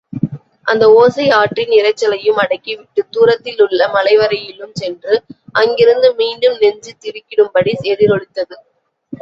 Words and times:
அந்த 0.65 0.85
ஓசை 0.93 1.29
ஆற்றின் 1.31 1.69
இரைச்சலையும் 1.71 2.39
அடக்கி 2.39 2.75
விட்டுத் 2.75 3.11
தூரத்திலுள்ள 3.11 3.87
மலைவரையிலும் 3.87 4.73
சென்று, 4.73 5.13
அங்கிருந்து 5.53 6.15
மீண்டும் 6.15 6.57
நெஞ்சு 6.57 6.93
திடுக்கிடும்படி 7.01 7.73
எதிரொலித்தது. 7.93 8.57